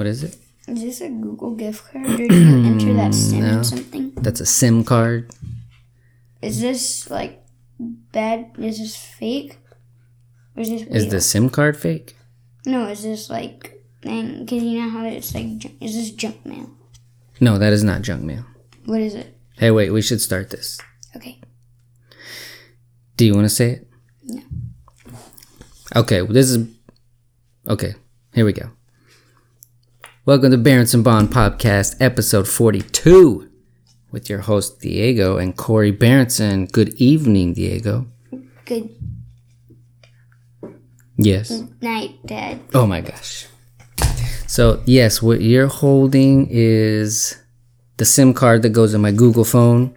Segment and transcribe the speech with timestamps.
[0.00, 0.34] What is it?
[0.66, 3.58] Is this a Google gift card or do you enter that SIM No.
[3.60, 4.12] or something?
[4.16, 5.30] That's a SIM card.
[6.40, 7.44] Is this like
[7.78, 8.52] bad?
[8.56, 9.58] Is this fake?
[10.56, 12.16] Or is this Is the SIM card fake?
[12.64, 14.46] No, is this like thing?
[14.46, 15.66] Because you know how it's like.
[15.82, 16.70] Is this junk mail?
[17.38, 18.46] No, that is not junk mail.
[18.86, 19.36] What is it?
[19.58, 20.80] Hey, wait, we should start this.
[21.14, 21.42] Okay.
[23.18, 23.88] Do you want to say it?
[24.24, 24.40] No.
[25.94, 26.66] Okay, well, this is.
[27.68, 27.96] Okay,
[28.32, 28.70] here we go.
[30.30, 33.50] Welcome to Berenson Bond Podcast, episode 42,
[34.12, 36.66] with your host Diego and Corey Berenson.
[36.66, 38.06] Good evening, Diego.
[38.64, 38.90] Good
[41.16, 41.64] Yes.
[41.80, 42.60] night, Dad.
[42.72, 43.48] Oh my gosh.
[44.46, 47.36] So, yes, what you're holding is
[47.96, 49.96] the SIM card that goes in my Google phone.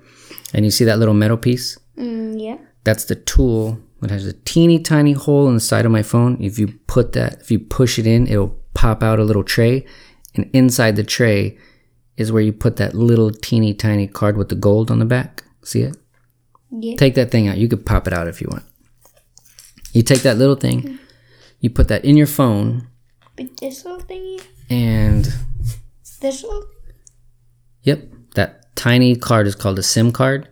[0.52, 1.78] And you see that little metal piece?
[1.96, 2.58] Mm, yeah.
[2.84, 3.78] That's the tool.
[4.02, 6.42] It has a teeny tiny hole in the side of my phone.
[6.42, 9.86] If you put that, if you push it in, it'll pop out a little tray.
[10.36, 11.58] And inside the tray
[12.18, 15.44] is where you put that little teeny tiny card with the gold on the back.
[15.64, 15.96] See it?
[16.72, 16.96] Yeah.
[16.96, 17.58] Take that thing out.
[17.58, 18.64] You could pop it out if you want.
[19.94, 20.98] You take that little thing,
[21.60, 22.88] you put that in your phone,
[23.36, 25.32] But this little thingy, and
[26.20, 26.66] this little.
[27.84, 30.50] Yep, that tiny card is called a SIM card,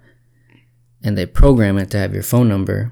[1.04, 2.92] and they program it to have your phone number.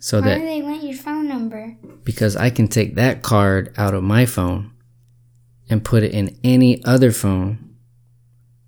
[0.00, 1.76] So Why that do they want your phone number?
[2.04, 4.72] because I can take that card out of my phone
[5.70, 7.74] and put it in any other phone,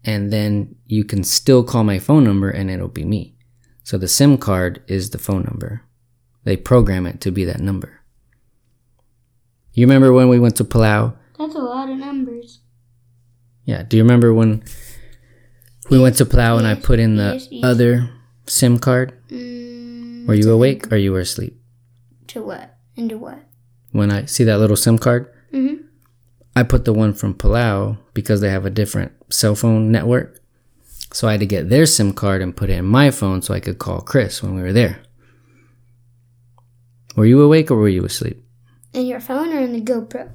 [0.05, 3.37] and then you can still call my phone number and it'll be me.
[3.85, 5.83] So the SIM card is the phone number.
[6.45, 8.01] They program it to be that number.
[9.73, 11.15] You remember when we went to Palau?
[11.39, 12.61] That's a lot of numbers.
[13.65, 13.83] Yeah.
[13.83, 14.63] Do you remember when
[15.91, 18.11] we went to Palau and I put in the other
[18.47, 19.17] SIM card?
[19.29, 21.57] Mm, Were you awake or you were asleep?
[22.29, 22.77] to what?
[22.97, 23.43] Into what?
[23.93, 25.83] When I see that little SIM card, Mm-hmm.
[26.61, 30.43] I put the one from Palau because they have a different cell phone network.
[31.11, 33.55] So I had to get their SIM card and put it in my phone so
[33.55, 35.01] I could call Chris when we were there.
[37.17, 38.45] Were you awake or were you asleep?
[38.93, 40.35] In your phone or in the GoPro?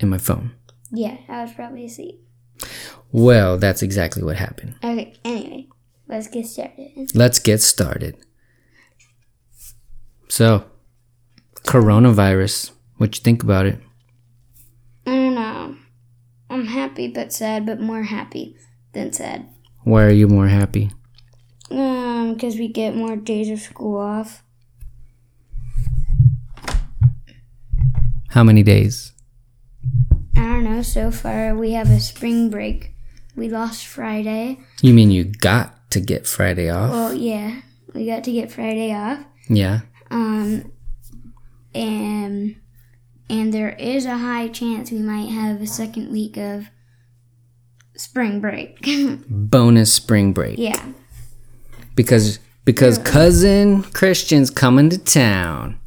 [0.00, 0.50] In my phone.
[0.90, 2.20] Yeah, I was probably asleep.
[3.12, 4.74] Well, that's exactly what happened.
[4.82, 5.68] Okay, anyway,
[6.08, 7.14] let's get started.
[7.14, 8.16] Let's get started.
[10.28, 10.64] So,
[11.62, 12.72] coronavirus.
[12.96, 13.78] What you think about it?
[16.60, 16.82] I don't know.
[16.82, 18.56] I'm happy but sad, but more happy
[18.92, 19.48] than sad.
[19.84, 20.90] Why are you more happy?
[21.70, 24.42] Um, because we get more days of school off.
[28.30, 29.12] How many days?
[30.36, 30.82] I don't know.
[30.82, 32.94] So far, we have a spring break.
[33.36, 34.58] We lost Friday.
[34.82, 36.90] You mean you got to get Friday off?
[36.90, 37.62] Well, yeah,
[37.94, 39.20] we got to get Friday off.
[39.48, 39.80] Yeah.
[40.10, 40.72] Um,
[41.74, 42.56] and
[43.30, 46.66] and there is a high chance we might have a second week of
[47.96, 48.84] spring break.
[49.28, 50.58] Bonus spring break.
[50.58, 50.84] yeah,
[51.94, 55.78] Because because cousin Christian's coming to town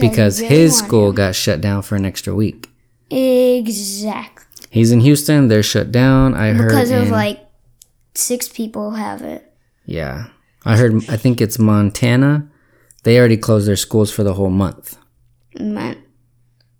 [0.00, 1.14] because his school him.
[1.16, 2.68] got shut down for an extra week.
[3.10, 4.36] exactly
[4.72, 5.48] He's in Houston.
[5.48, 6.34] They're shut down.
[6.34, 7.40] I heard because of in- like
[8.14, 9.52] six people have it.
[9.84, 10.26] yeah.
[10.64, 10.94] I heard.
[11.08, 12.46] I think it's Montana.
[13.02, 14.96] They already closed their schools for the whole month.
[15.58, 15.96] Man,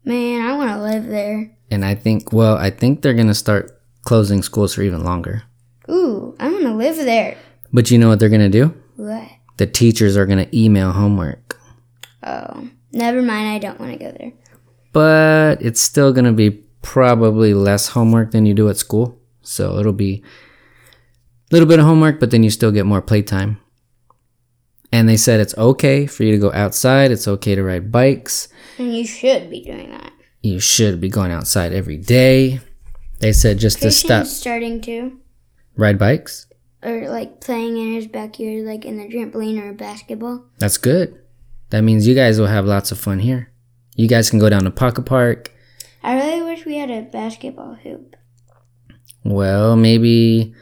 [0.05, 1.56] man, I want to live there.
[1.71, 5.43] And I think, well, I think they're gonna start closing schools for even longer.
[5.91, 7.37] Ooh, I want to live there.
[7.72, 8.75] But you know what they're gonna do?
[8.97, 9.28] What?
[9.59, 11.56] The teachers are gonna email homework,
[12.22, 13.49] Oh, never mind.
[13.49, 14.33] I don't want to go there.
[14.93, 16.50] but it's still gonna be
[16.83, 19.19] probably less homework than you do at school.
[19.43, 20.22] So it'll be
[21.50, 23.59] a little bit of homework, but then you still get more playtime.
[24.93, 27.11] And they said it's okay for you to go outside.
[27.12, 28.49] It's okay to ride bikes.
[28.78, 30.12] And you should be doing that.
[30.43, 32.61] You should be going outside every day.
[33.21, 35.19] They said just to stop starting to,
[35.77, 36.47] ride bikes.
[36.83, 40.45] or like playing in his backyard, like in the trampoline or basketball.
[40.59, 41.21] That's good.
[41.69, 43.53] That means you guys will have lots of fun here.
[43.95, 45.53] You guys can go down to Pocket Park.
[46.03, 48.16] I really wish we had a basketball hoop.
[49.22, 50.54] Well, maybe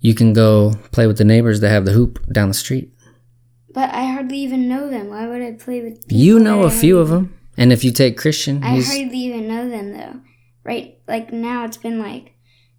[0.00, 2.92] you can go play with the neighbors that have the hoop down the street.
[3.72, 5.08] But I hardly even know them.
[5.08, 6.04] Why would I play with?
[6.08, 7.38] You know a few of them.
[7.56, 10.20] And if you take Christian, I he's hardly even know them though.
[10.64, 10.98] Right?
[11.08, 12.34] Like now, it's been like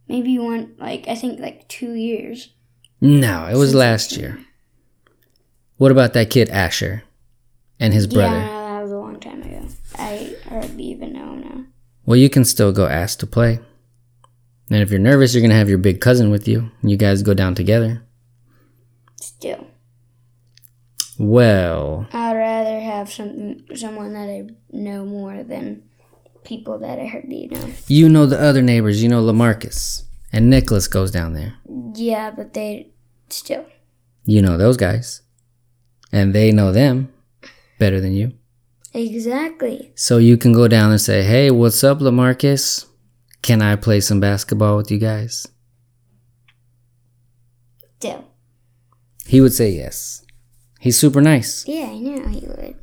[0.07, 2.49] maybe one, like I think like two years.
[3.01, 4.39] no, it was last year.
[5.77, 7.03] What about that kid Asher
[7.79, 8.37] and his brother?
[8.37, 9.67] Yeah, no, that was a long time ago.
[9.97, 11.65] I hardly even know him now.
[12.05, 13.59] Well, you can still go ask to play.
[14.69, 16.71] And if you're nervous, you're gonna have your big cousin with you.
[16.81, 18.03] and You guys go down together.
[19.19, 19.67] Still,
[21.19, 25.83] Well, I'd rather have something, someone that I know more than
[26.43, 27.69] people that I hardly know.
[27.87, 29.01] You know the other neighbors.
[29.03, 31.55] You know Lamarcus and Nicholas goes down there.
[31.95, 32.91] Yeah, but they
[33.29, 33.65] still.
[34.25, 35.21] You know those guys,
[36.11, 37.13] and they know them
[37.77, 38.33] better than you.
[38.93, 39.91] Exactly.
[39.95, 42.85] So you can go down and say, "Hey, what's up, Lamarcus?
[43.41, 45.47] Can I play some basketball with you guys?"
[47.99, 48.25] Still.
[49.25, 50.22] He would say yes.
[50.83, 51.65] He's super nice.
[51.65, 52.75] Yeah, I know he would.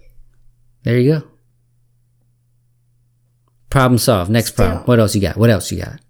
[0.85, 1.29] There you go.
[3.69, 4.31] Problem solved.
[4.31, 4.85] Next problem.
[4.85, 5.37] What else you got?
[5.37, 6.01] What else you got?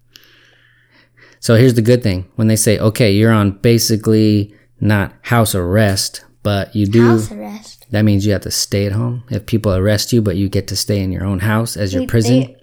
[1.41, 2.31] So here's the good thing.
[2.37, 7.85] When they say, okay, you're on basically not house arrest, but you do, House arrest.
[7.91, 9.25] that means you have to stay at home.
[9.29, 12.07] If people arrest you, but you get to stay in your own house as your
[12.07, 12.55] prison, they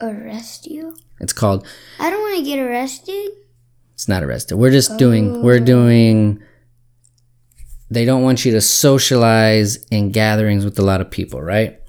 [0.00, 0.96] arrest you?
[1.20, 1.64] it's called,
[2.00, 3.30] I don't want to get arrested.
[3.92, 4.56] it's not arrested.
[4.56, 5.64] We're just doing, we're oh.
[5.64, 6.42] doing,
[7.94, 11.80] they don't want you to socialize in gatherings with a lot of people, right?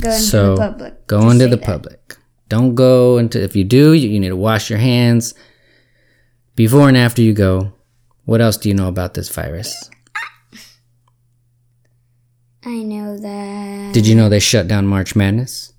[0.00, 1.06] Go into So, the public.
[1.06, 1.64] Go into the that.
[1.64, 2.16] public.
[2.48, 5.34] Don't go into, if you do, you, you need to wash your hands
[6.56, 7.72] before and after you go.
[8.24, 9.90] What else do you know about this virus?
[12.64, 13.94] I know that.
[13.94, 15.72] Did you know they shut down March Madness?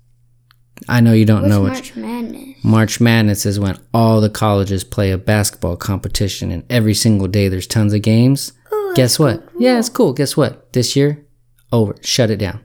[0.88, 2.64] I know you don't What's know what March Madness?
[2.64, 7.48] March Madness is when all the colleges play a basketball competition and every single day
[7.48, 8.52] there's tons of games.
[8.94, 9.48] Guess what?
[9.58, 10.12] Yeah, it's cool.
[10.12, 10.72] Guess what?
[10.72, 11.26] This year,
[11.70, 11.94] over.
[12.02, 12.64] Shut it down.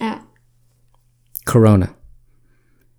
[0.00, 0.20] Oh.
[1.44, 1.94] Corona.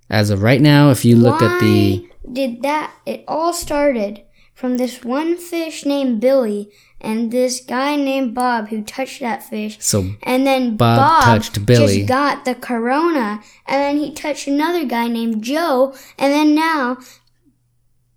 [0.10, 2.94] As of right now, if you look at the Why did that?
[3.06, 4.24] It all started
[4.54, 9.77] from this one fish named Billy and this guy named Bob who touched that fish.
[9.80, 12.00] so And then Bob Bob, touched Billy.
[12.00, 16.98] just got the corona, and then he touched another guy named Joe, and then now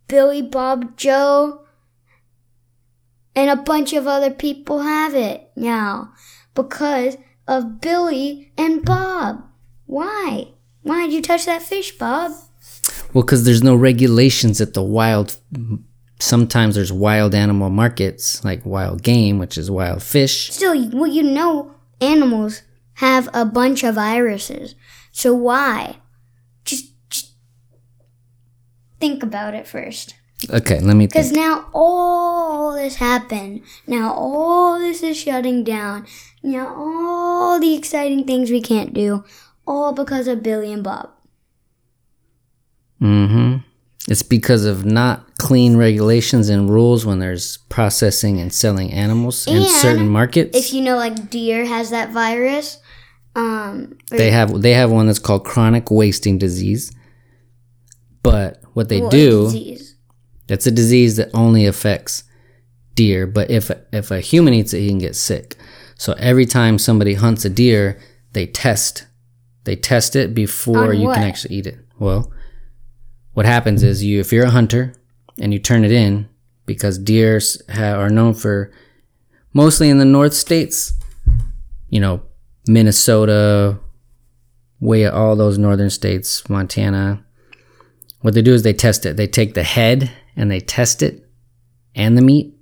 [0.09, 1.62] Billy, Bob, Joe,
[3.35, 6.13] and a bunch of other people have it now
[6.55, 9.45] because of Billy and Bob.
[9.87, 10.49] Why?
[10.83, 12.33] Why did you touch that fish, Bob?
[13.13, 15.37] Well, because there's no regulations at the wild.
[16.19, 20.51] Sometimes there's wild animal markets, like wild game, which is wild fish.
[20.51, 22.63] Still, well, you know, animals
[22.95, 24.75] have a bunch of viruses.
[25.11, 25.97] So why?
[26.65, 27.33] Just, just
[29.01, 30.15] think about it first.
[30.51, 33.63] Okay, let me Because now all this happened.
[33.87, 36.07] Now all this is shutting down.
[36.43, 39.25] Now all the exciting things we can't do.
[39.67, 41.11] All because of Billy and Bob.
[43.01, 43.59] Mm-hmm.
[44.09, 49.65] It's because of not clean regulations and rules when there's processing and selling animals in
[49.65, 50.59] certain markets.
[50.59, 52.79] If you know, like deer has that virus.
[53.35, 56.93] Um, they have they have one that's called chronic wasting disease.
[58.23, 59.79] But what they well, do,
[60.53, 62.25] that's a disease that only affects
[62.95, 63.27] deer.
[63.27, 65.57] But if if a human eats it, he can get sick.
[65.97, 67.99] So every time somebody hunts a deer,
[68.35, 69.07] they test
[69.65, 71.79] they test it before you can actually eat it.
[71.99, 72.31] Well,
[73.33, 74.93] what happens is you if you're a hunter
[75.41, 76.29] and you turn it in
[76.67, 77.41] because deer
[77.71, 78.71] ha- are known for
[79.55, 80.93] mostly in the north states,
[81.89, 82.21] you know,
[82.69, 83.79] Minnesota,
[84.81, 87.25] way all those northern states, Montana.
[88.21, 89.17] What they do is they test it.
[89.17, 91.29] They take the head and they test it
[91.95, 92.55] and the meat.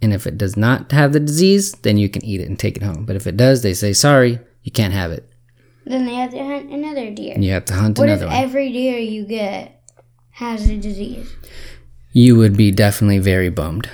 [0.00, 2.76] And if it does not have the disease, then you can eat it and take
[2.76, 3.04] it home.
[3.04, 5.28] But if it does, they say, sorry, you can't have it.
[5.84, 7.34] Then they have to hunt another deer.
[7.34, 8.44] And you have to hunt What if another one.
[8.44, 9.82] every deer you get
[10.30, 11.34] has a disease?
[12.12, 13.88] you would be definitely very bummed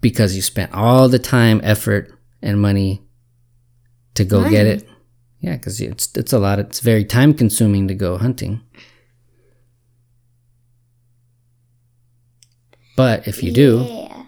[0.00, 3.02] because you spent all the time, effort, and money
[4.14, 4.86] to go get it.
[5.40, 6.58] Yeah, because it's it's a lot.
[6.58, 8.60] It's very time consuming to go hunting.
[12.96, 14.22] But if you do, Yeah.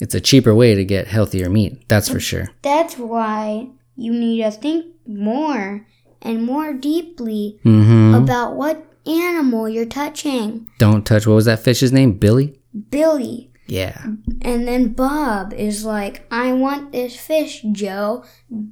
[0.00, 1.88] it's a cheaper way to get healthier meat.
[1.88, 2.48] That's for sure.
[2.62, 5.86] That's why you need to think more
[6.22, 10.66] and more deeply hmm about what animal you're touching.
[10.78, 11.26] Don't touch.
[11.26, 12.12] What was that fish's name?
[12.18, 12.58] Billy.
[12.90, 13.50] Billy.
[13.68, 14.04] Yeah.
[14.42, 18.24] And then Bob is like, I want this fish, Joe.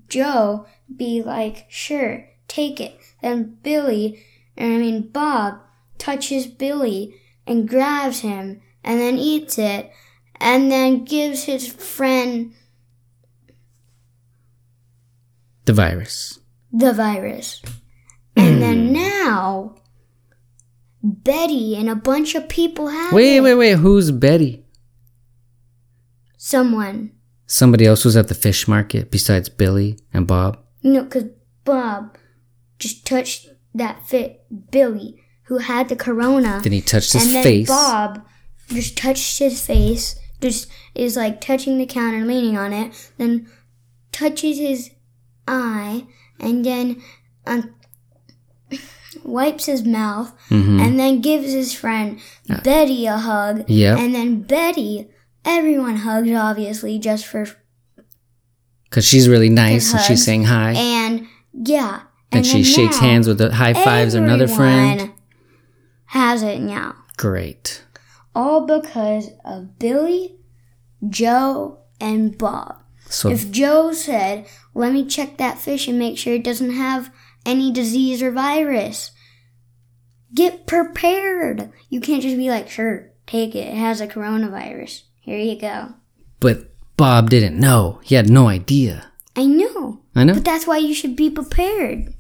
[0.09, 2.97] Joe be like, sure, take it.
[3.23, 4.23] Then Billy,
[4.59, 5.59] I mean Bob,
[5.99, 7.15] touches Billy
[7.47, 9.91] and grabs him and then eats it
[10.37, 12.53] and then gives his friend
[15.65, 16.39] The virus.
[16.73, 17.63] the virus.
[18.37, 18.93] And then hmm.
[18.93, 19.75] now,
[21.03, 23.41] Betty and a bunch of people have Wait, it.
[23.41, 23.79] wait, wait.
[23.79, 24.65] Who's Betty?
[26.37, 27.13] Someone.
[27.47, 30.59] Somebody else was at the fish market besides Billy and Bob.
[30.83, 31.25] No, because
[31.65, 32.17] Bob
[32.79, 36.61] just touched that fit Billy, who had the corona.
[36.63, 37.69] Then he touched his and then face.
[37.69, 38.27] Bob
[38.69, 43.49] just touched his face, just is like touching the counter, leaning on it, then
[44.13, 44.91] touches his
[45.49, 46.07] eye,
[46.41, 47.03] and then
[47.47, 47.75] um,
[49.25, 50.81] wipes his mouth, Mm-hmm.
[50.81, 52.21] and then gives his friend
[52.63, 53.65] Betty a hug.
[53.69, 53.99] Yep.
[53.99, 55.09] And then Betty,
[55.45, 57.47] everyone hugs, obviously, just for.
[58.85, 60.07] Because she's really nice and hugs.
[60.07, 60.73] she's saying hi.
[60.73, 62.03] And yeah.
[62.31, 65.13] And she then shakes hands with the high fives another friend.
[66.07, 66.95] Has it now.
[67.17, 67.83] Great.
[68.35, 70.37] All because of Billy,
[71.09, 72.81] Joe, and Bob.
[73.09, 77.13] So If Joe said, let me check that fish and make sure it doesn't have
[77.47, 79.13] any disease or virus,
[80.35, 81.71] get prepared.
[81.91, 83.69] You can't just be like, sure, take it.
[83.69, 85.03] It has a coronavirus.
[85.21, 85.95] Here you go.
[86.41, 87.99] but Bob didn't know.
[88.05, 89.11] He had no idea.
[89.37, 90.01] I know.
[90.15, 90.35] I know.
[90.35, 92.15] But that's why you should be prepared.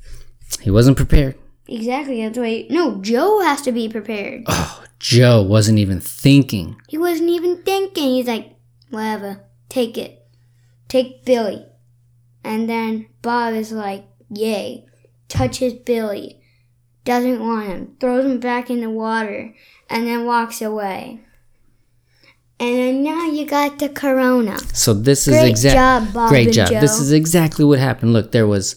[0.61, 1.37] He wasn't prepared.
[1.66, 2.23] Exactly.
[2.23, 2.66] That's why.
[2.71, 4.44] No, Joe has to be prepared.
[4.47, 6.76] Oh, Joe wasn't even thinking.
[6.88, 8.14] He wasn't even thinking.
[8.14, 8.56] He's like,
[8.90, 10.26] whatever, take it.
[10.88, 11.64] Take Billy.
[12.42, 14.87] And then Bob is like, yay.
[15.28, 16.40] Touches Billy.
[17.04, 17.97] Doesn't want him.
[17.99, 19.54] Throws him back in the water.
[19.88, 21.21] And then walks away.
[22.61, 24.59] And then now you got the corona.
[24.73, 26.68] So this is Great job, Bob Great and job.
[26.68, 26.80] Joe.
[26.80, 28.12] This is exactly what happened.
[28.12, 28.76] Look, there was.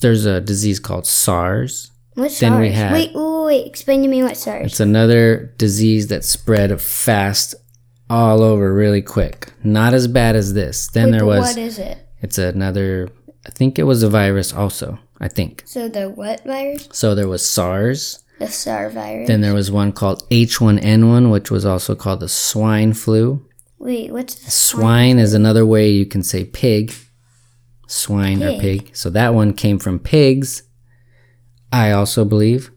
[0.00, 1.90] There's a disease called SARS.
[2.14, 2.60] What's Then SARS?
[2.60, 3.66] we had- Wait, wait, wait.
[3.66, 4.66] Explain to me what SARS.
[4.66, 7.54] It's another disease that spread fast
[8.08, 9.52] all over really quick.
[9.62, 10.88] Not as bad as this.
[10.88, 11.40] Then Wait, there was.
[11.40, 11.98] What is it?
[12.20, 13.08] It's another.
[13.46, 14.98] I think it was a virus also.
[15.20, 15.62] I think.
[15.66, 16.88] So the what virus?
[16.92, 18.24] So there was SARS.
[18.38, 19.28] The SARS virus.
[19.28, 23.44] Then there was one called H1N1, which was also called the swine flu.
[23.78, 26.92] wait, what's the Swine is another way you can say pig.
[27.90, 28.86] Swine or Pig.
[28.86, 28.96] pig.
[28.96, 30.62] So that one came from pigs.
[31.72, 32.70] I also believe.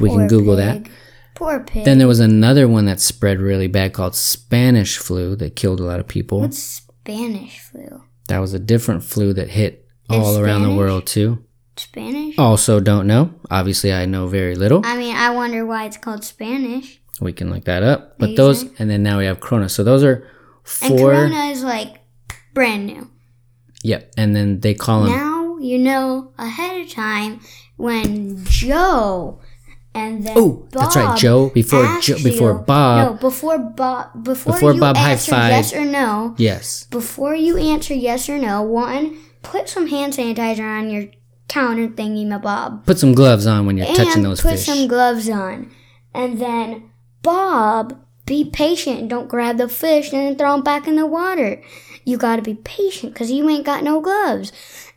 [0.00, 0.88] We can Poor Google that.
[1.34, 1.84] Poor pig.
[1.84, 5.84] Then there was another one that spread really bad called Spanish flu that killed a
[5.84, 6.40] lot of people.
[6.40, 8.02] What's Spanish flu?
[8.28, 11.44] That was a different flu that hit all around the world too.
[11.76, 12.36] Spanish?
[12.38, 13.34] Also don't know.
[13.50, 14.82] Obviously I know very little.
[14.84, 17.00] I mean, I wonder why it's called Spanish.
[17.20, 18.18] We can look that up.
[18.18, 19.68] But those and then now we have Corona.
[19.68, 20.26] So those are
[20.64, 22.00] four And Corona is like
[22.52, 23.10] brand new.
[23.86, 24.12] Yep.
[24.16, 27.40] And then they call them Now you know ahead of time
[27.76, 29.40] when Joe
[29.94, 31.48] and then Oh, that's right, Joe.
[31.50, 34.24] Before asked Jo- before Bob- No, before Bob.
[34.24, 36.34] Before, Before you Bob answer yes or no.
[36.36, 36.84] Yes.
[36.90, 41.04] Before you answer yes or no, one put some hand sanitizer on your
[41.48, 42.84] counter thingy, my Bob.
[42.84, 44.66] Put some gloves on when you're touching those put fish.
[44.66, 45.70] Put some gloves on.
[46.12, 46.90] And then,
[47.22, 48.98] Bob, be patient.
[49.00, 51.62] and Don't grab the fish and then throw them back in the water.
[52.06, 54.50] You gotta be patient because you ain't got no gloves.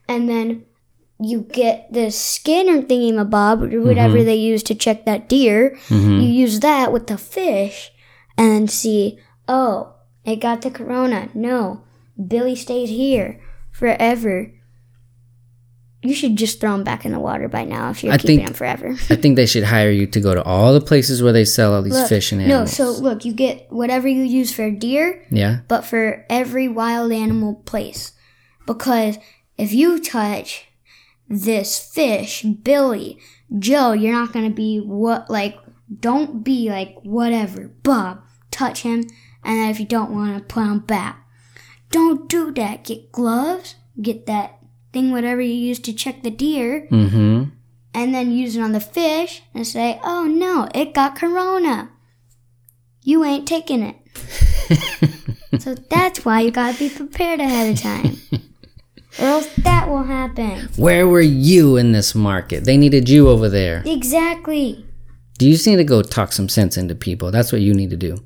[0.08, 0.64] And then
[1.20, 4.26] you get the skinner thingy, my Bob, or whatever Mm-hmm.
[4.26, 5.78] they use to check that deer.
[5.90, 7.92] You use that with the fish
[8.38, 11.28] and see, oh, it got the corona.
[11.34, 11.84] No,
[12.16, 14.54] Billy stays here forever.
[16.02, 18.38] You should just throw him back in the water by now if you're I keeping
[18.38, 18.90] think- him forever.
[19.10, 21.74] I think they should hire you to go to all the places where they sell
[21.74, 22.80] all these Look, fish and animals.
[22.80, 25.60] no, so look, you get whatever you use for deer, yeah.
[25.68, 28.14] but for every wild animal place.
[28.66, 29.18] Because
[29.58, 30.68] if you touch
[31.28, 33.20] this fish, Billy,
[33.58, 35.58] Joe, you're not gonna be what like
[36.00, 37.68] don't be like whatever.
[37.84, 39.02] Bob, touch him,
[39.44, 41.26] and then if you don't wanna put him back.
[41.92, 42.84] Don't do that.
[42.86, 44.59] Get gloves, get that
[44.94, 47.50] thing whatever you use to check the deer, Mm-hmm.
[47.94, 51.90] and then use it on the fish and say, Oh no, it got corona.
[53.04, 53.96] You ain't taking it.
[55.60, 58.18] so that's why you gotta be prepared ahead of time.
[59.20, 60.70] or else that will happen.
[60.76, 62.66] Where were you in this market?
[62.66, 63.82] They needed you over there.
[63.86, 64.86] Exactly.
[65.38, 67.32] Do you just need to go talk some sense into people?
[67.32, 68.24] That's what you need to do.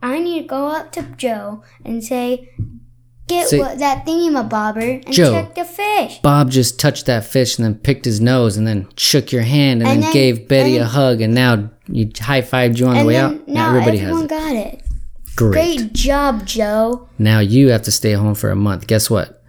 [0.00, 2.50] I need to go up to Joe and say,
[3.28, 5.32] Get Say- what, that thingy-ma-bobber and Joe.
[5.32, 6.18] check the fish.
[6.22, 9.80] Bob just touched that fish and then picked his nose and then shook your hand
[9.80, 12.96] and, And then, then- gave Betty a hug and now you high fived you on
[12.98, 13.46] the way out.
[13.48, 14.28] Now now everybody has it.
[14.28, 14.82] got it.
[15.36, 15.52] Great.
[15.78, 17.08] Great job, Joe.
[17.18, 18.86] Now you have to stay home for a month.
[18.86, 19.42] Guess what?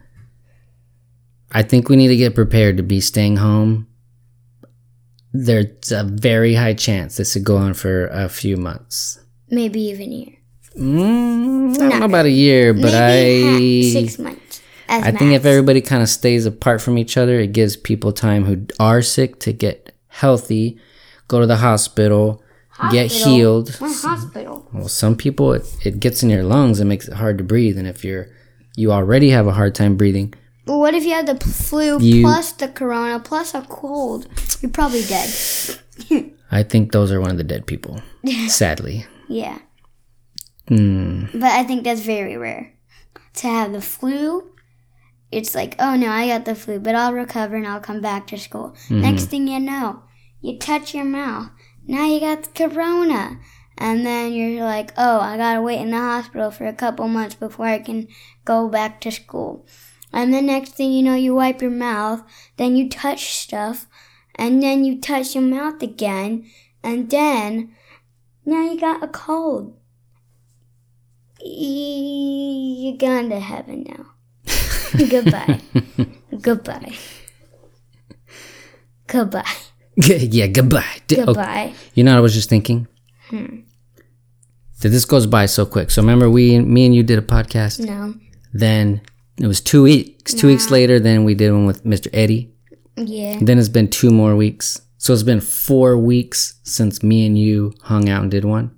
[1.51, 3.87] I think we need to get prepared to be staying home.
[5.33, 9.19] There's a very high chance this could go on for a few months.
[9.49, 10.35] Maybe even a year.
[10.77, 14.61] Mm, I don't know about a year, but Maybe I six months.
[14.89, 18.45] I think if everybody kind of stays apart from each other, it gives people time
[18.45, 20.77] who are sick to get healthy,
[21.27, 22.43] go to the hospital,
[22.91, 23.73] get healed.
[23.77, 24.69] What hospital?
[24.73, 27.77] Well, some people it, it gets in your lungs and makes it hard to breathe,
[27.77, 28.27] and if you're
[28.75, 30.33] you already have a hard time breathing,
[30.65, 34.27] But what if you had the flu You- plus the corona plus a cold?
[34.61, 35.29] You're probably dead.
[36.51, 38.01] I think those are one of the dead people.
[38.47, 39.05] sadly.
[39.27, 39.59] Yeah.
[40.67, 41.25] Hmm.
[41.33, 42.73] But I think that's very rare.
[43.35, 44.53] To have the flu
[45.33, 48.27] it's like, oh no, I got the flu, but I'll recover and I'll come back
[48.27, 48.75] to school.
[48.89, 50.03] Next thing you know,
[50.41, 51.49] you touch your mouth.
[51.87, 53.39] Now you got the corona.
[53.75, 57.33] And then you're like, oh, I gotta wait in the hospital for a couple months
[57.33, 58.07] before I can
[58.45, 59.65] go back to school.
[60.11, 62.21] And the next thing you know, you wipe your mouth,
[62.57, 63.87] then you touch stuff,
[64.35, 66.47] and then you touch your mouth again,
[66.83, 67.75] and then
[68.45, 69.75] now you got a cold.
[71.45, 74.05] You're gone to heaven now.
[75.09, 75.59] Goodbye.
[76.41, 76.95] Goodbye.
[79.07, 79.53] Goodbye.
[79.95, 80.83] yeah, goodbye.
[81.11, 81.21] Okay.
[81.21, 81.73] Oh, goodbye.
[81.93, 82.87] You know what I was just thinking?
[83.29, 83.59] Hmm.
[84.81, 85.91] That this goes by so quick.
[85.91, 87.85] So remember we me and you did a podcast?
[87.85, 88.15] No.
[88.53, 89.01] Then
[89.37, 90.33] it was two weeks.
[90.33, 92.09] Two weeks later, then we did one with Mr.
[92.13, 92.53] Eddie.
[92.95, 93.39] Yeah.
[93.41, 94.81] Then it's been two more weeks.
[94.97, 98.75] So it's been four weeks since me and you hung out and did one.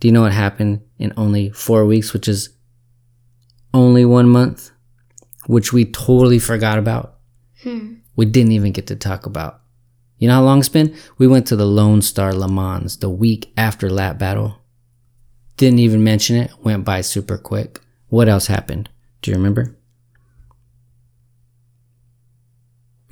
[0.00, 2.50] Do you know what happened in only four weeks, which is
[3.72, 4.70] only one month,
[5.46, 7.16] which we totally forgot about?
[7.62, 7.94] Hmm.
[8.14, 9.60] We didn't even get to talk about.
[10.18, 10.96] You know how long it's been?
[11.18, 14.58] We went to the Lone Star Le Mans the week after lap battle.
[15.56, 16.50] Didn't even mention it.
[16.62, 17.80] Went by super quick.
[18.08, 18.88] What else happened?
[19.20, 19.76] Do you remember?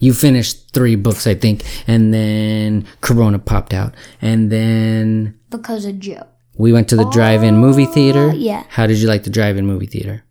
[0.01, 5.99] You finished three books, I think, and then Corona popped out, and then Because of
[5.99, 6.27] Joe.
[6.57, 8.33] We went to the drive-in movie oh, theater.
[8.33, 8.65] yeah.
[8.69, 10.25] How did you like the drive-in movie theater?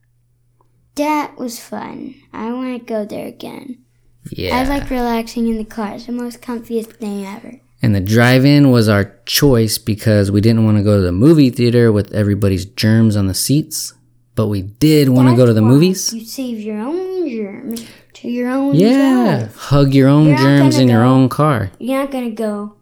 [0.96, 2.16] That was fun.
[2.32, 3.84] I want to go there again.
[4.30, 4.58] Yeah.
[4.58, 5.96] I like relaxing in the car.
[5.96, 7.60] It's the most comfiest thing ever.
[7.82, 11.50] And the drive-in was our choice because we didn't want to go to the movie
[11.50, 13.94] theater with everybody's germs on the seats,
[14.36, 16.14] but we did want to go to the movies.
[16.14, 20.88] You save your own germs to your own Yeah, hug your own You're germs in
[20.88, 21.72] your own car.
[21.78, 22.78] You're not gonna go.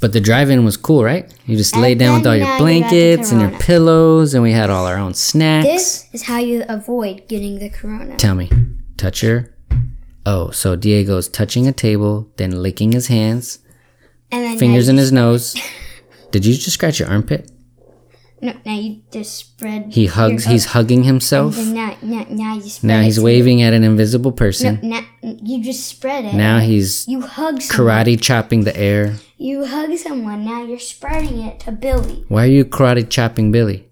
[0.00, 1.30] But the drive-in was cool, right?
[1.44, 4.70] You just lay down with all your you blankets and your pillows, and we had
[4.70, 5.66] all our own snacks.
[5.66, 8.16] This is how you avoid getting the corona.
[8.16, 8.50] Tell me,
[8.96, 9.52] touch your.
[10.24, 13.58] Oh, so Diego's touching a table, then licking his hands,
[14.32, 15.54] And then fingers in his nose.
[16.30, 17.50] Did you just scratch your armpit?
[18.42, 19.92] No, now you just spread.
[19.92, 20.46] He hugs.
[20.46, 21.58] He's hugging himself.
[21.58, 22.88] Now, now, now you spread.
[22.88, 24.78] Now he's waving at an invisible person.
[24.82, 26.34] No, now you just spread it.
[26.34, 27.88] Now he's you hug someone.
[27.88, 29.16] karate chopping the air.
[29.36, 30.44] You hug someone.
[30.44, 32.24] Now you're spreading it to Billy.
[32.28, 33.88] Why are you karate chopping Billy?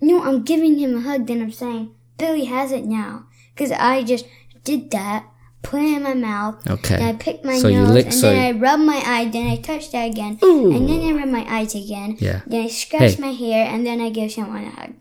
[0.00, 1.26] No, I'm giving him a hug.
[1.26, 4.26] Then I'm saying Billy has it now because I just
[4.62, 5.26] did that.
[5.66, 6.64] Put it in my mouth.
[6.70, 6.96] Okay.
[6.96, 9.28] Then I picked my So nose, lick- and so- then I rub my eye.
[9.28, 12.16] Then I touch that again, and then I rub my eyes again.
[12.20, 12.42] Yeah.
[12.46, 13.20] Then I scratch Hey.
[13.20, 14.92] my hair, and then I give someone a hug.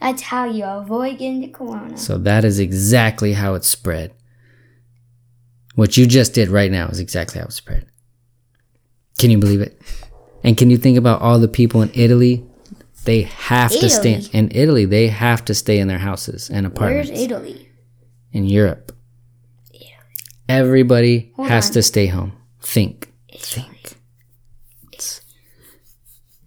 [0.00, 1.96] That's how you avoid getting the corona.
[1.98, 4.12] So that is exactly how it spread.
[5.74, 7.86] What you just did right now is exactly how it spread.
[9.18, 9.80] Can you believe it?
[10.44, 12.44] And can you think about all the people in Italy?
[13.04, 14.84] They have to stay in Italy.
[14.84, 17.10] They have to stay in their houses and apartments.
[17.10, 17.62] Where's Italy?
[18.32, 18.92] in Europe.
[20.48, 21.72] Everybody Hold has on.
[21.74, 22.32] to stay home.
[22.62, 23.12] Think.
[23.32, 23.96] Think.
[24.92, 25.20] It's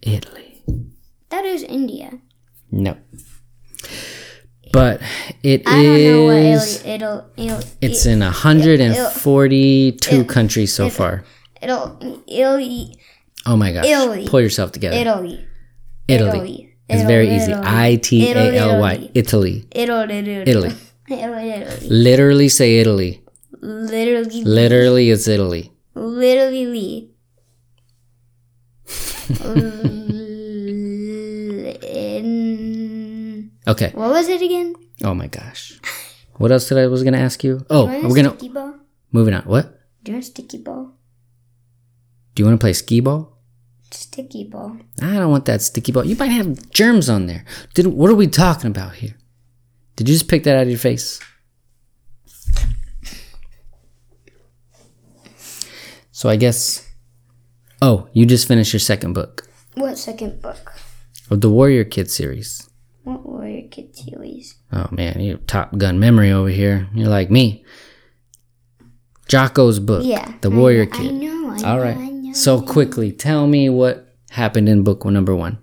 [0.02, 0.64] Italy.
[1.30, 2.12] That is India.
[2.72, 2.98] No.
[4.72, 5.02] But
[5.44, 7.24] it I don't know what is- Italy.
[7.38, 7.60] It'll.
[7.82, 11.24] It's in 142 countries so far.
[11.62, 11.98] It'll.
[12.28, 12.96] Italy.
[13.46, 13.86] Oh my gosh.
[13.86, 14.28] Italy.
[14.28, 14.96] Pull yourself together.
[14.96, 15.46] Italy.
[16.08, 16.30] Italy.
[16.30, 16.66] Italy.
[16.88, 17.52] It's very easy.
[17.52, 17.68] Italy.
[17.68, 19.10] I T A L Y.
[19.14, 19.66] Italy.
[19.72, 20.18] Italy.
[20.20, 20.44] Italy.
[20.46, 20.74] Italy.
[21.10, 21.50] Italy.
[21.52, 21.90] Italy.
[21.90, 23.22] Literally say Italy.
[23.62, 24.44] Literally.
[24.44, 25.72] Literally it's Italy.
[25.96, 27.12] Literally.
[29.42, 29.76] L-
[33.68, 33.92] Okay.
[33.94, 34.74] what was it again?
[35.04, 35.80] Oh my gosh.
[36.38, 37.66] What else did I was gonna ask you?
[37.70, 38.74] Oh, you we're gonna sticky ball?
[39.12, 39.44] moving on.
[39.44, 39.80] What?
[40.04, 40.94] Do you want a sticky ball?
[42.34, 43.38] Do you want to play skee ball?
[43.92, 44.78] Sticky ball.
[45.02, 46.06] I don't want that sticky ball.
[46.06, 47.44] You might have germs on there.
[47.74, 49.16] Did what are we talking about here?
[49.96, 51.20] Did you just pick that out of your face?
[56.20, 56.86] So I guess.
[57.82, 60.74] Oh, you just finished your second book What second book?
[61.32, 62.70] of the Warrior Kid series.
[63.06, 64.56] What Warrior kid series?
[64.74, 66.90] Oh man, you have Top Gun memory over here.
[66.94, 67.64] You're like me.
[69.30, 70.04] Jocko's book.
[70.04, 70.34] Yeah.
[70.42, 71.08] The Warrior know, Kid.
[71.08, 71.50] I know.
[71.52, 71.98] I All know, right.
[71.98, 72.34] I know.
[72.34, 75.58] So quickly, tell me what happened in book number one.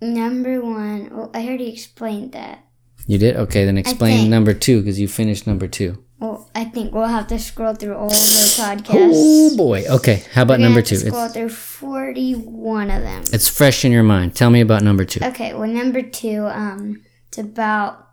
[0.00, 1.08] Number one.
[1.14, 2.64] Well, I already explained that.
[3.06, 3.36] You did?
[3.36, 6.02] Okay, then explain number two because you finished number two.
[6.22, 9.56] Well, I think we'll have to scroll through all the Oh podcasts.
[9.56, 9.84] boy.
[9.90, 10.94] Okay, how about number two?
[10.96, 13.22] Scroll It's, through forty-one of them.
[13.32, 14.36] it's fresh in your mind.
[14.36, 15.18] Tell me about number two.
[15.24, 15.52] Okay.
[15.52, 16.46] Well, number two.
[16.46, 18.08] Um, it's about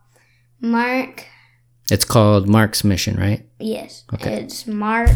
[0.60, 1.26] Mark.
[1.92, 3.46] It's called Mark's Mission, right?
[3.60, 4.06] Yes.
[4.14, 4.42] Okay.
[4.42, 5.10] It's Mark,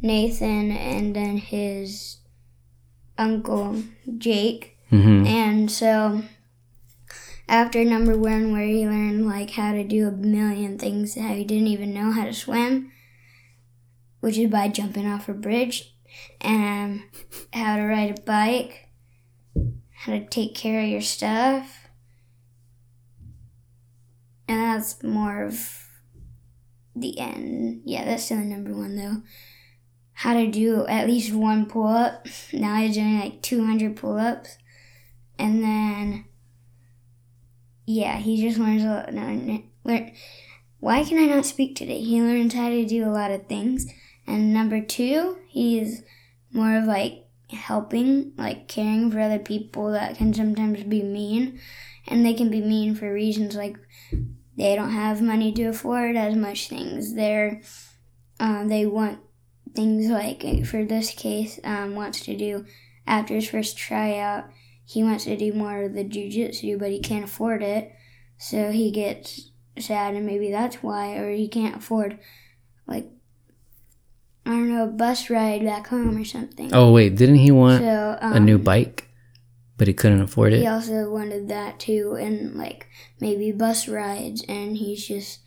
[0.00, 2.18] Nathan, and then his
[3.18, 3.82] uncle
[4.18, 4.76] Jake.
[4.92, 5.26] Mm-hmm.
[5.26, 6.22] And so
[7.52, 11.44] after number one, where he learned like how to do a million things that he
[11.44, 12.90] didn't even know how to swim,
[14.20, 15.94] which is by jumping off a bridge,
[16.40, 17.02] and
[17.52, 18.88] how to ride a bike,
[19.90, 21.88] how to take care of your stuff.
[24.48, 25.86] And that's more of
[26.96, 27.82] the end.
[27.84, 29.22] Yeah, that's still number one though.
[30.14, 32.26] How to do at least one pull up.
[32.50, 34.56] Now he's doing like 200 pull ups.
[35.38, 36.24] And then,
[38.00, 39.12] yeah, he just learns a lot.
[39.12, 40.12] No, learn,
[40.80, 42.00] why can I not speak today?
[42.00, 43.86] He learns how to do a lot of things.
[44.26, 46.02] And number two, he's
[46.52, 51.60] more of like helping, like caring for other people that can sometimes be mean.
[52.06, 53.76] And they can be mean for reasons like
[54.56, 57.14] they don't have money to afford as much things.
[57.14, 57.62] They're,
[58.40, 59.20] um, they want
[59.74, 62.64] things like, for this case, um, wants to do
[63.06, 64.44] after his first tryout,
[64.92, 67.92] he wants to do more of the jujitsu, but he can't afford it.
[68.36, 72.18] So he gets sad, and maybe that's why, or he can't afford,
[72.86, 73.08] like,
[74.44, 76.74] I don't know, a bus ride back home or something.
[76.74, 79.08] Oh wait, didn't he want so um, a new bike,
[79.78, 80.60] but he couldn't afford it.
[80.60, 82.86] He also wanted that too, and like
[83.18, 85.40] maybe bus rides, and he's just,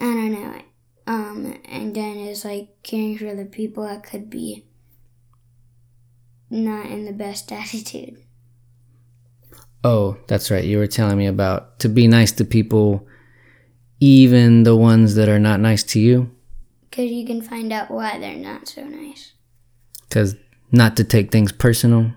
[0.00, 0.62] I don't know.
[1.06, 4.64] Um, and then it's like caring for the people that could be
[6.48, 8.16] not in the best attitude.
[9.82, 10.64] Oh, that's right.
[10.64, 13.06] You were telling me about to be nice to people,
[13.98, 16.30] even the ones that are not nice to you,
[16.90, 19.32] Because you can find out why they're not so nice.
[20.08, 20.34] because
[20.72, 22.12] not to take things personal,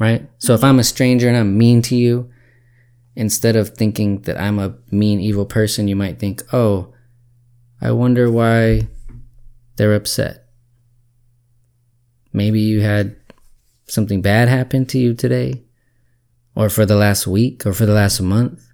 [0.00, 0.28] right?
[0.38, 2.30] So if I'm a stranger and I'm mean to you,
[3.14, 6.92] instead of thinking that I'm a mean, evil person, you might think, oh,
[7.80, 8.88] I wonder why
[9.76, 10.44] they're upset.
[12.32, 13.16] Maybe you had
[13.86, 15.62] something bad happen to you today,
[16.58, 18.72] or for the last week, or for the last month.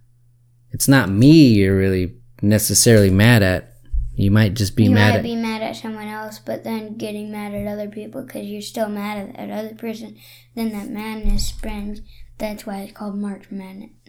[0.71, 3.75] It's not me you're really necessarily mad at.
[4.15, 5.23] You might just be you mad might at.
[5.23, 8.89] be mad at someone else, but then getting mad at other people because you're still
[8.89, 10.17] mad at that other person.
[10.55, 12.01] Then that madness spreads.
[12.39, 13.91] That's why it's called March Madness.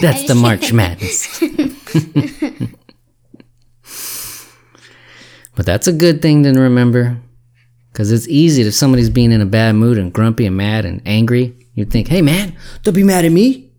[0.00, 1.38] That's the March Madness.
[5.54, 7.20] but that's a good thing to remember.
[7.96, 11.00] Because it's easy if somebody's being in a bad mood and grumpy and mad and
[11.06, 11.56] angry.
[11.72, 13.72] You think, hey man, don't be mad at me.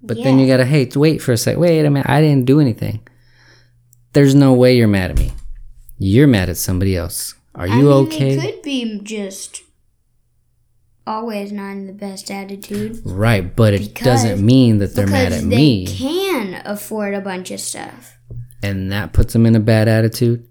[0.00, 1.56] But then you gotta, hey, wait for a sec.
[1.56, 3.00] Wait a minute, I didn't do anything.
[4.12, 5.32] There's no way you're mad at me.
[5.98, 7.34] You're mad at somebody else.
[7.56, 8.36] Are you okay?
[8.36, 9.62] They could be just
[11.04, 13.00] always not in the best attitude.
[13.04, 15.86] Right, but it Because- doesn't mean that they're mad at they me.
[15.88, 18.16] can afford a bunch of stuff.
[18.62, 20.46] And that puts them in a bad attitude.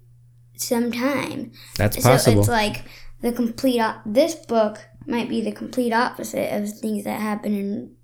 [0.56, 1.52] Sometime.
[1.76, 2.40] That's So possible.
[2.40, 2.84] it's like
[3.20, 3.80] the complete.
[3.80, 7.94] Op- this book might be the complete opposite of things that happen in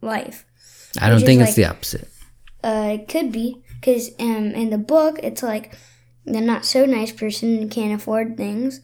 [0.00, 0.46] life.
[1.00, 2.08] I don't think it's like- the opposite.
[2.64, 5.74] Uh, it could be because um, in the book it's like
[6.24, 8.80] the not so nice person can't afford things,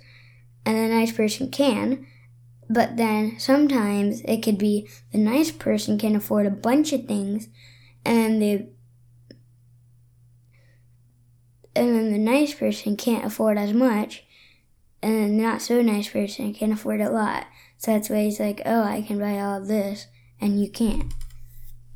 [0.64, 2.06] and the nice person can.
[2.70, 7.48] But then sometimes it could be the nice person can afford a bunch of things,
[8.04, 8.68] and the
[11.76, 14.24] and then the nice person can't afford as much,
[15.02, 17.46] and then the not so nice person can afford a lot.
[17.78, 20.06] So that's why he's like, "Oh, I can buy all of this,
[20.40, 21.12] and you can't."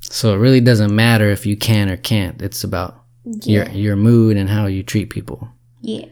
[0.00, 2.40] So it really doesn't matter if you can or can't.
[2.42, 5.48] It's about your your mood and how you treat people.
[5.80, 6.06] Yeah.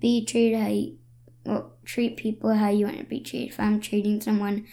[0.00, 0.98] Be treated how you
[1.44, 3.50] well, treat people how you want to be treated.
[3.50, 4.66] If I'm treating someone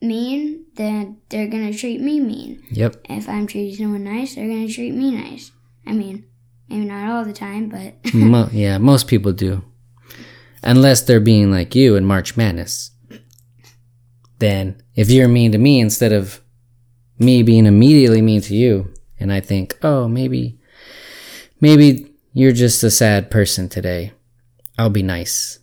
[0.00, 2.62] mean, then they're gonna treat me mean.
[2.70, 3.06] Yep.
[3.08, 5.50] If I'm treating someone nice, they're gonna treat me nice.
[5.86, 6.24] I mean,
[6.68, 9.62] maybe not all the time, but Mo- yeah, most people do.
[10.62, 12.90] Unless they're being like you in March Madness.
[14.38, 16.40] Then if you're mean to me instead of
[17.18, 20.58] me being immediately mean to you, and I think, oh, maybe,
[21.60, 24.12] maybe you're just a sad person today.
[24.78, 25.60] I'll be nice.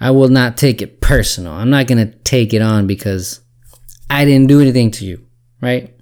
[0.00, 1.52] I will not take it personal.
[1.52, 3.40] I'm not going to take it on because
[4.10, 5.26] I didn't do anything to you,
[5.60, 5.94] right?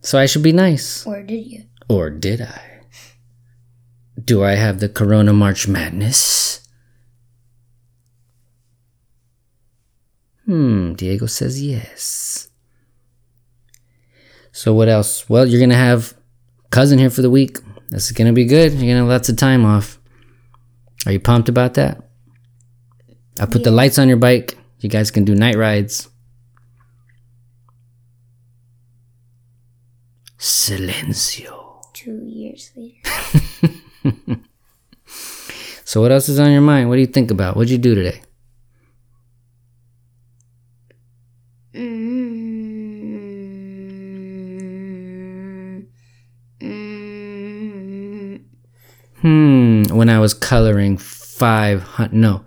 [0.00, 1.06] So I should be nice.
[1.06, 1.64] or did you?
[1.88, 2.80] Or did I?
[4.22, 6.66] Do I have the Corona March Madness?
[10.46, 12.48] Hmm, Diego says yes.
[14.52, 15.28] So what else?
[15.28, 16.14] Well, you're gonna have
[16.70, 17.58] cousin here for the week.
[17.90, 18.72] This is gonna be good.
[18.72, 19.98] You're gonna have lots of time off.
[21.06, 22.08] Are you pumped about that?
[23.40, 24.56] I put the lights on your bike.
[24.80, 26.08] You guys can do night rides.
[30.38, 31.63] Silencio.
[32.04, 34.40] Two years later.
[35.86, 36.88] So what else is on your mind?
[36.88, 37.56] What do you think about?
[37.56, 38.22] What'd you do today?
[44.94, 45.86] Mm,
[46.60, 48.40] mm,
[49.20, 49.84] Hmm.
[49.96, 52.44] When I was coloring five hundred, no,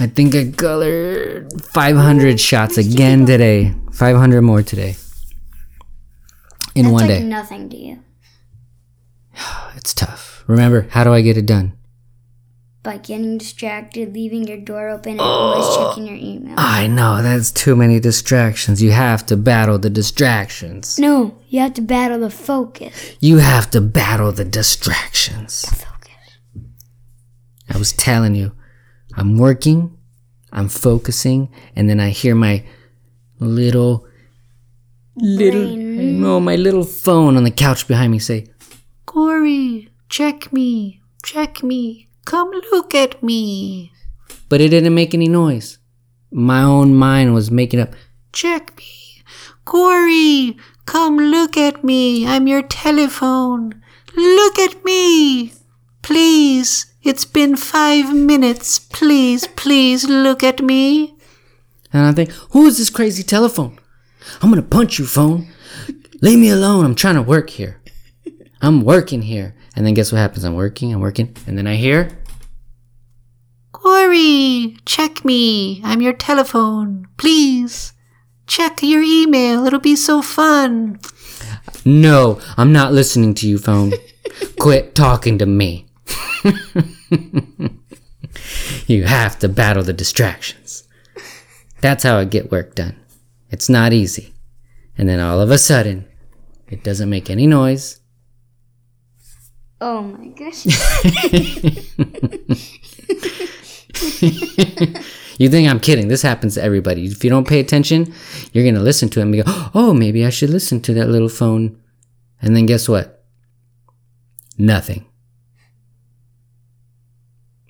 [0.00, 3.74] I think I colored five hundred shots again today.
[3.92, 4.96] Five hundred more today.
[6.74, 7.22] In that's one like day.
[7.22, 7.98] nothing to you.
[9.76, 10.44] It's tough.
[10.46, 11.76] Remember, how do I get it done?
[12.82, 16.54] By getting distracted, leaving your door open, and always oh, checking your email.
[16.58, 18.82] I know that's too many distractions.
[18.82, 20.98] You have to battle the distractions.
[20.98, 23.16] No, you have to battle the focus.
[23.20, 25.64] You have to battle the distractions.
[25.64, 25.94] Focus.
[27.70, 28.52] I was telling you,
[29.16, 29.96] I'm working,
[30.52, 32.64] I'm focusing, and then I hear my
[33.38, 34.06] little,
[35.16, 38.46] little, no, my little phone on the couch behind me say,
[39.14, 43.92] Corey, check me, check me, come look at me.
[44.48, 45.78] But it didn't make any noise.
[46.32, 47.94] My own mind was making up,
[48.32, 49.22] check me,
[49.64, 53.80] Corey, come look at me, I'm your telephone.
[54.16, 55.52] Look at me.
[56.02, 58.80] Please, it's been five minutes.
[58.80, 61.14] Please, please look at me.
[61.92, 63.78] And I think, who is this crazy telephone?
[64.42, 65.46] I'm gonna punch you, phone.
[66.20, 66.84] Leave me alone.
[66.84, 67.80] I'm trying to work here.
[68.64, 69.54] I'm working here.
[69.76, 70.44] And then guess what happens?
[70.44, 71.36] I'm working, I'm working.
[71.46, 72.18] And then I hear,
[73.72, 75.82] Corey, check me.
[75.84, 77.06] I'm your telephone.
[77.18, 77.92] Please,
[78.46, 79.66] check your email.
[79.66, 80.98] It'll be so fun.
[81.84, 83.92] No, I'm not listening to you, phone.
[84.58, 85.86] Quit talking to me.
[88.86, 90.84] you have to battle the distractions.
[91.82, 92.96] That's how I get work done.
[93.50, 94.32] It's not easy.
[94.96, 96.08] And then all of a sudden,
[96.68, 98.00] it doesn't make any noise.
[99.86, 100.64] Oh my gosh.
[105.38, 106.08] You think I'm kidding.
[106.08, 107.06] This happens to everybody.
[107.06, 108.14] If you don't pay attention,
[108.52, 109.42] you're going to listen to it and go,
[109.74, 111.80] oh, maybe I should listen to that little phone.
[112.40, 113.24] And then guess what?
[114.56, 115.06] Nothing.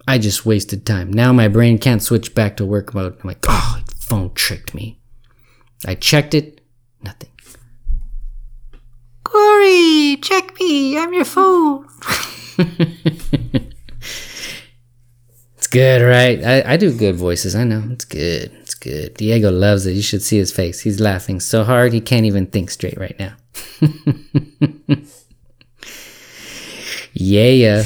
[0.07, 1.11] I just wasted time.
[1.11, 3.15] Now my brain can't switch back to work mode.
[3.15, 5.01] I'm like, oh, phone tricked me.
[5.87, 6.61] I checked it,
[7.03, 7.31] nothing.
[9.25, 10.97] Corey, check me.
[10.99, 11.89] I'm your phone.
[15.57, 16.45] it's good, right?
[16.45, 17.57] I, I do good voices.
[17.57, 17.83] I know.
[17.91, 18.53] It's good.
[18.61, 19.15] It's good.
[19.15, 19.93] Diego loves it.
[19.93, 20.83] You should see his face.
[20.83, 23.35] He's laughing so hard he can't even think straight right now.
[27.15, 27.83] yeah.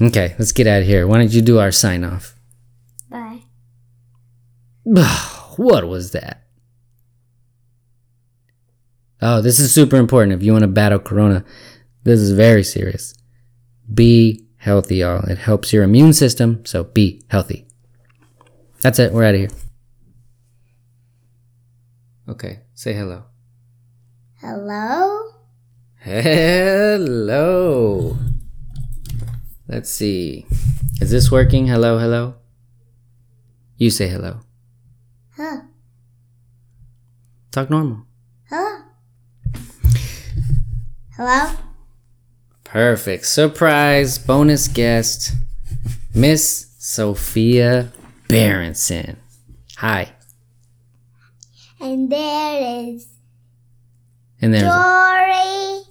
[0.00, 1.06] Okay, let's get out of here.
[1.06, 2.34] Why don't you do our sign off?
[3.10, 3.42] Bye.
[4.84, 6.47] what was that?
[9.20, 11.44] Oh, this is super important if you want to battle corona.
[12.04, 13.14] This is very serious.
[13.92, 15.24] Be healthy, y'all.
[15.24, 17.66] It helps your immune system, so be healthy.
[18.80, 19.12] That's it.
[19.12, 19.50] We're out of here.
[22.28, 23.24] Okay, say hello.
[24.40, 25.32] Hello?
[26.00, 27.38] Hello.
[29.66, 30.46] Let's see.
[31.00, 31.66] Is this working?
[31.66, 32.36] Hello, hello.
[33.76, 34.40] You say hello.
[35.36, 35.62] Huh?
[37.50, 38.06] Talk normal.
[38.48, 38.82] Huh?
[41.18, 41.50] Hello?
[42.62, 43.26] Perfect.
[43.26, 45.32] Surprise bonus guest,
[46.14, 47.90] Miss Sophia
[48.28, 49.16] Berenson.
[49.78, 50.12] Hi.
[51.80, 53.08] And there is
[54.40, 55.82] And there's Dory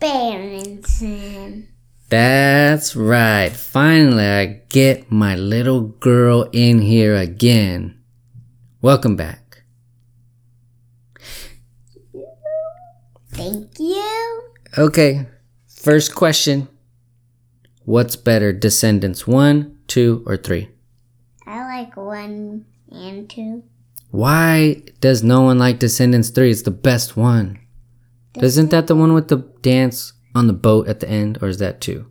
[0.00, 1.68] Berenson.
[2.08, 3.50] That's right.
[3.50, 7.96] Finally, I get my little girl in here again.
[8.82, 9.39] Welcome back.
[13.40, 14.42] Thank you.
[14.76, 15.26] Okay,
[15.66, 16.68] first question.
[17.86, 20.68] What's better, Descendants 1, 2, or 3?
[21.46, 23.62] I like one and two.
[24.10, 26.50] Why does no one like Descendants 3?
[26.50, 27.58] It's the best one.
[28.36, 31.56] Isn't that the one with the dance on the boat at the end, or is
[31.58, 32.04] that 2?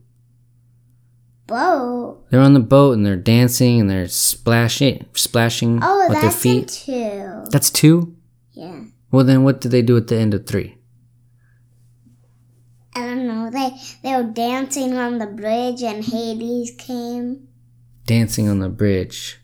[1.46, 2.26] Boat.
[2.32, 6.70] They're on the boat and they're dancing and they're splashing, splashing Oh, with their feet.
[6.70, 7.44] two.
[7.52, 8.16] That's 2?
[8.54, 8.80] Yeah.
[9.12, 10.76] Well, then what do they do at the end of 3?
[13.60, 13.78] I don't know.
[14.04, 17.48] They they were dancing on the bridge and Hades came.
[18.06, 19.40] Dancing on the bridge.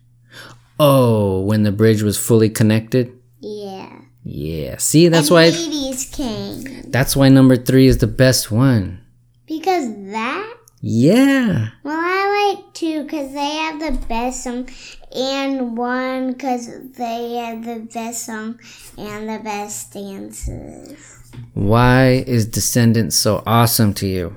[0.79, 3.11] Oh, when the bridge was fully connected?
[3.39, 4.01] Yeah.
[4.23, 4.77] Yeah.
[4.77, 6.91] See, that's and why Hades came.
[6.91, 9.01] that's why number 3 is the best one.
[9.45, 10.57] Because that?
[10.81, 11.69] Yeah.
[11.83, 14.69] Well, I like two because they have the best song,
[15.15, 18.59] and one because they have the best song
[18.97, 21.14] and the best dances.
[21.53, 24.35] Why is Descendants so awesome to you?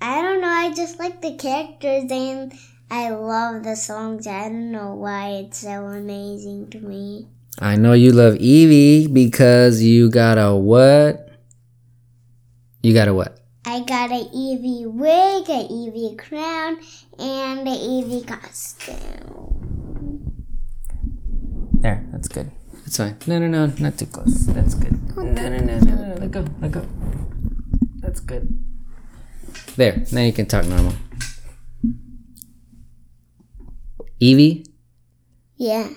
[0.00, 0.48] I don't know.
[0.48, 2.52] I just like the characters and
[2.90, 4.26] I love the songs.
[4.26, 7.28] I don't know why it's so amazing to me.
[7.58, 11.28] I know you love Evie because you got a what?
[12.82, 13.40] You got a what?
[13.64, 16.78] I got a Evie wig, a Evie crown,
[17.18, 19.58] and a Evie costume.
[21.80, 22.50] There, that's good.
[22.88, 23.18] That's fine.
[23.26, 24.46] No, no, no, not too close.
[24.46, 24.96] That's good.
[25.14, 26.14] No, no, no, no, no.
[26.14, 26.86] Let go, let go.
[28.00, 28.48] That's good.
[29.76, 30.94] There, now you can talk normal.
[34.18, 34.64] Evie?
[35.58, 35.90] Yeah.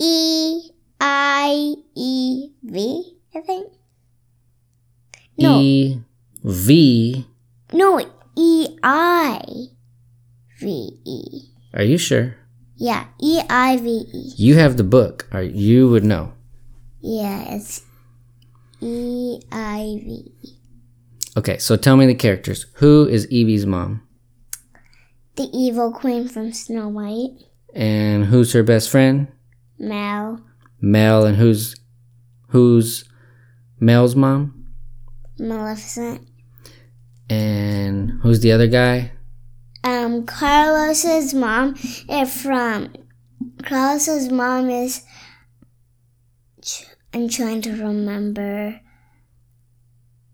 [0.00, 3.70] E I E V, I think.
[5.36, 5.60] No.
[5.60, 6.00] E
[6.42, 7.26] V.
[7.74, 8.00] No,
[8.34, 9.42] E I
[10.58, 11.42] V E.
[11.74, 12.34] Are you sure?
[12.76, 14.32] Yeah, E I V E.
[14.36, 15.26] You have the book.
[15.32, 16.32] Or you would know.
[17.00, 17.82] Yeah, it's
[18.80, 20.52] E I V E.
[21.36, 22.66] Okay, so tell me the characters.
[22.74, 24.02] Who is Evie's mom?
[25.36, 27.36] The evil queen from Snow White.
[27.74, 29.28] And who's her best friend?
[29.78, 30.40] Mel.
[30.80, 31.26] Mel.
[31.26, 31.76] And who's
[32.48, 33.04] who's
[33.80, 34.66] Mel's mom?
[35.38, 36.26] Maleficent.
[37.28, 39.12] And who's the other guy?
[39.86, 41.76] Um, Carlos's mom
[42.10, 42.92] is from.
[43.62, 45.02] Carlos's mom is.
[47.14, 48.80] I'm trying to remember.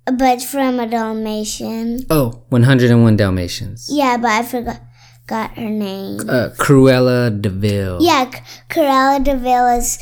[0.07, 2.07] But from a Dalmatian.
[2.11, 3.89] Oh, 101 Dalmatians.
[3.91, 4.81] Yeah, but I forgot
[5.27, 6.21] got her name.
[6.29, 7.99] Uh, Cruella de Vil.
[8.01, 8.39] Yeah, C-
[8.69, 9.99] Corella de Vil is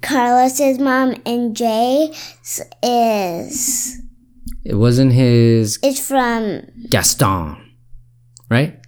[0.00, 2.10] Carlos's mom, and Jay
[2.82, 4.00] is
[4.64, 7.56] It wasn't his It's from Gaston,
[8.50, 8.78] right?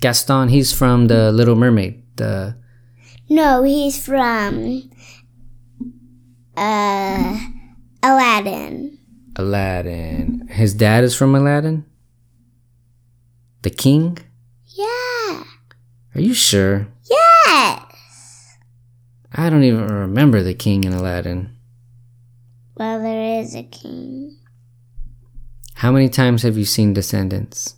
[0.00, 2.02] Gaston, he's from the Little Mermaid.
[2.16, 2.56] The
[3.30, 4.90] no, he's from
[6.56, 7.38] uh
[8.02, 8.98] Aladdin.
[9.36, 10.48] Aladdin.
[10.50, 11.86] His dad is from Aladdin?
[13.62, 14.18] The king?
[14.66, 15.44] Yeah.
[16.14, 16.88] Are you sure?
[17.08, 18.58] Yes.
[19.32, 21.56] I don't even remember the king in Aladdin.
[22.76, 24.36] Well, there is a king.
[25.76, 27.76] How many times have you seen Descendants?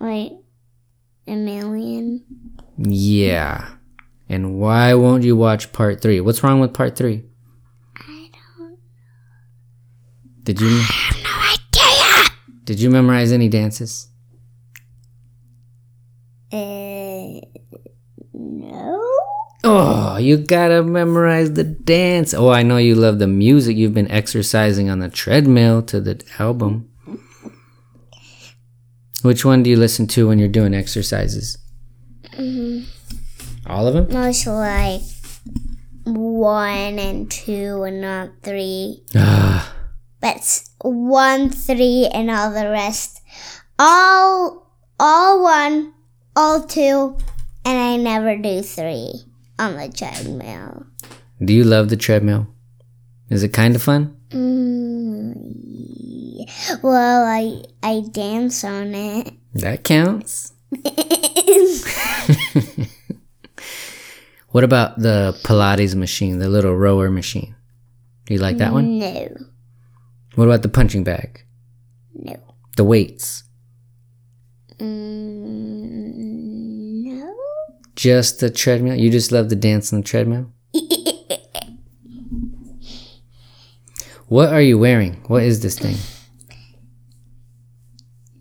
[0.00, 0.32] Like
[1.26, 2.24] a million.
[2.78, 3.74] Yeah.
[4.28, 6.20] And why won't you watch part three?
[6.20, 7.24] What's wrong with part three?
[7.96, 8.76] I don't know.
[10.42, 12.36] Did you I have no idea.
[12.64, 14.08] did you memorize any dances?
[16.52, 17.40] Uh,
[18.32, 19.06] no.
[19.62, 22.32] Oh, you gotta memorize the dance.
[22.32, 23.76] Oh, I know you love the music.
[23.76, 26.89] You've been exercising on the treadmill to the album.
[29.22, 31.58] Which one do you listen to when you're doing exercises?
[33.66, 34.08] All of them?
[34.12, 35.02] Most like
[36.04, 39.02] one and two and not three.
[39.14, 39.74] Ah,
[40.20, 43.20] But one, three, and all the rest.
[43.78, 44.66] All,
[44.98, 45.92] all one,
[46.34, 47.16] all two,
[47.64, 49.12] and I never do three
[49.58, 50.86] on the treadmill.
[51.44, 52.46] do you love the treadmill?
[53.28, 54.16] Is it kind of fun?
[54.30, 55.36] Mm.
[56.82, 59.32] Well, I I dance on it.
[59.54, 60.52] That counts.
[64.52, 67.54] What about the Pilates machine, the little rower machine?
[68.26, 68.98] Do you like that one?
[68.98, 69.28] No,
[70.34, 71.44] What about the punching bag?
[72.14, 72.34] no,
[72.76, 73.44] The weights?
[74.78, 76.14] mm,
[77.04, 77.34] no.
[77.94, 78.96] Just the treadmill?
[78.96, 80.50] You just love to dance on the treadmill?
[84.26, 85.22] What are you wearing?
[85.26, 85.96] What is this thing?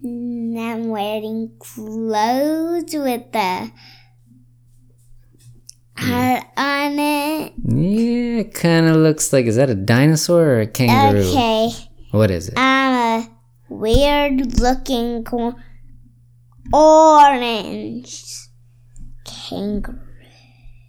[0.05, 3.71] Mm, I'm wearing clothes with the
[5.97, 7.53] heart on it.
[7.63, 9.45] Yeah, it kind of looks like.
[9.45, 11.21] Is that a dinosaur or a kangaroo?
[11.21, 11.69] Okay,
[12.12, 12.58] What is it?
[12.58, 13.29] I'm a
[13.69, 15.25] weird looking
[16.73, 18.47] orange
[19.25, 19.99] kangaroo.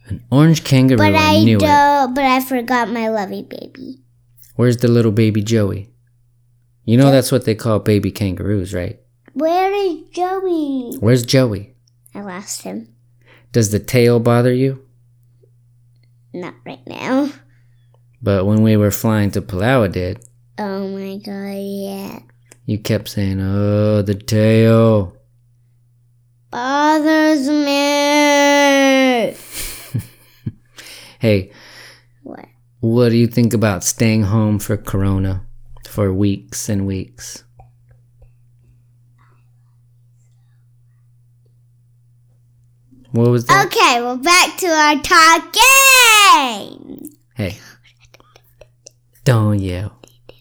[0.06, 0.98] An orange kangaroo.
[0.98, 2.14] But I, I don't.
[2.14, 4.02] But I forgot my lovey baby.
[4.56, 5.88] Where's the little baby Joey?
[6.84, 8.98] You know that's what they call baby kangaroos, right?
[9.40, 10.96] Where is Joey?
[11.00, 11.74] Where's Joey?
[12.14, 12.94] I lost him.
[13.52, 14.84] Does the tail bother you?
[16.34, 17.32] Not right now.
[18.20, 20.22] But when we were flying to Palau, it did.
[20.58, 22.18] Oh my god, yeah.
[22.66, 25.16] You kept saying, "Oh, the tail."
[26.50, 29.36] Bothers me.
[31.18, 31.50] Hey,
[32.22, 32.46] What?
[32.80, 35.44] what do you think about staying home for Corona
[35.88, 37.44] for weeks and weeks?
[43.12, 43.66] What was that?
[43.66, 47.10] Okay, well, back to our talk game.
[47.34, 47.58] Hey,
[49.24, 49.98] don't yell.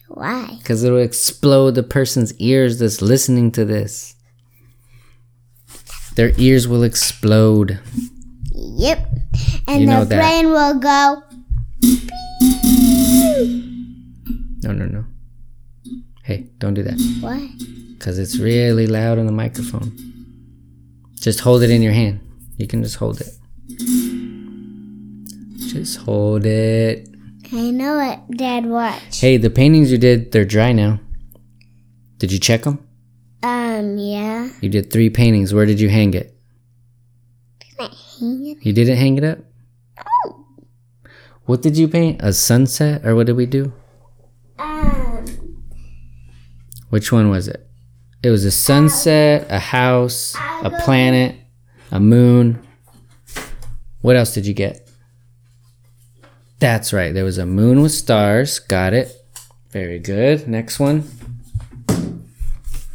[0.08, 0.56] Why?
[0.58, 4.16] Because it'll explode the person's ears that's listening to this.
[6.16, 7.80] Their ears will explode.
[8.52, 9.08] Yep.
[9.68, 11.24] And You their brain will go.
[14.64, 15.06] No, no, no.
[16.24, 17.00] Hey, don't do that.
[17.22, 17.50] Why?
[17.94, 19.98] Because it's really loud on the microphone.
[21.16, 22.20] Just hold it in your hand.
[22.60, 23.30] You can just hold it.
[25.70, 27.08] Just hold it.
[27.54, 28.66] I know it, Dad.
[28.66, 29.22] Watch.
[29.22, 31.00] Hey, the paintings you did, they're dry now.
[32.18, 32.86] Did you check them?
[33.44, 34.50] Um, yeah.
[34.60, 35.54] You did three paintings.
[35.54, 36.36] Where did you hang it?
[37.80, 38.58] Hang it.
[38.62, 39.40] You didn't hang it up?
[41.46, 42.20] What did you paint?
[42.22, 43.06] A sunset?
[43.06, 43.72] Or what did we do?
[44.60, 45.26] Um,
[46.90, 47.66] Which one was it?
[48.22, 51.38] It was a sunset, a house, a planet,
[51.92, 52.66] a moon.
[54.02, 54.90] What else did you get?
[56.60, 57.14] That's right.
[57.14, 58.60] There was a moon with stars.
[58.60, 59.16] Got it.
[59.72, 60.48] Very good.
[60.48, 61.10] Next one.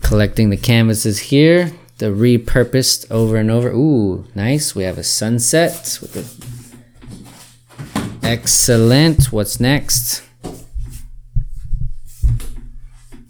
[0.03, 1.72] Collecting the canvases here.
[1.99, 3.70] The repurposed over and over.
[3.70, 4.74] Ooh, nice.
[4.74, 6.55] We have a sunset with the
[8.26, 9.32] Excellent.
[9.32, 10.22] What's next?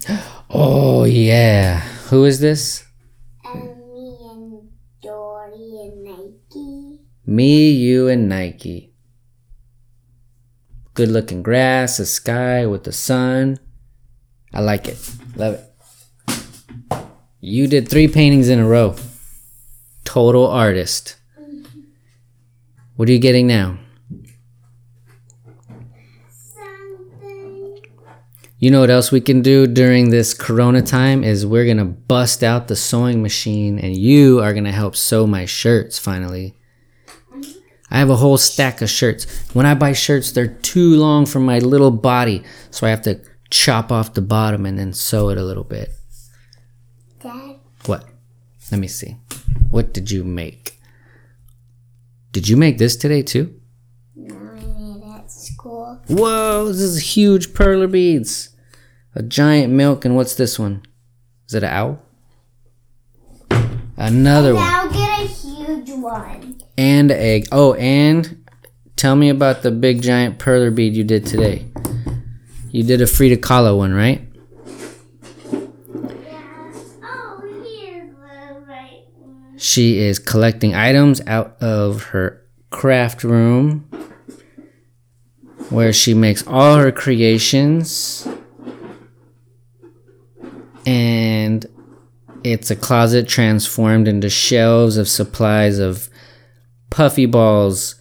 [0.57, 1.81] Oh yeah.
[2.09, 2.85] Who is this?
[3.53, 4.69] me and
[5.01, 7.01] Dory and Nike.
[7.27, 8.93] Me, you, and Nike.
[10.93, 13.57] Good looking grass, a sky with the sun.
[14.53, 14.97] I like it.
[15.35, 15.71] Love it.
[17.41, 18.95] You did three paintings in a row.
[20.03, 21.15] Total artist.
[22.95, 23.79] What are you getting now?
[26.29, 27.81] Something.
[28.59, 31.85] You know what else we can do during this corona time is we're going to
[31.85, 36.55] bust out the sewing machine and you are going to help sew my shirts finally.
[37.95, 39.23] I have a whole stack of shirts.
[39.53, 43.21] When I buy shirts, they're too long for my little body, so I have to
[43.49, 45.91] chop off the bottom and then sew it a little bit.
[47.23, 47.55] Dad.
[47.85, 48.03] What?
[48.69, 49.15] Let me see.
[49.71, 50.77] What did you make?
[52.33, 53.57] Did you make this today too?
[54.13, 56.01] No, I made it at school.
[56.09, 58.49] Whoa, this is huge perler beads.
[59.13, 60.83] A giant milk, and what's this one?
[61.47, 61.99] Is it an owl?
[63.95, 64.65] Another one.
[64.65, 66.54] Now get a huge one.
[66.77, 67.47] And egg.
[67.51, 68.45] Oh, and
[68.95, 71.65] tell me about the big giant perler bead you did today.
[72.71, 74.21] You did a Frida Kahlo one, right?
[75.53, 79.57] Oh, here's the right one.
[79.57, 83.87] She is collecting items out of her craft room
[85.69, 88.27] where she makes all her creations.
[90.85, 91.65] And
[92.43, 96.09] it's a closet transformed into shelves of supplies of
[96.95, 97.95] puffy balls,